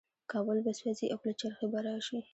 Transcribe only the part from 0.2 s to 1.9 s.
کابل به سوځي او پلچرخي به